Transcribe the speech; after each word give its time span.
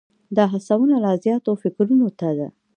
دا 0.35 0.43
هڅونه 0.53 0.95
لا 1.03 1.11
زیاتو 1.23 1.51
فکرونو 1.63 2.07
ته 2.19 2.29
ده. 2.37 2.47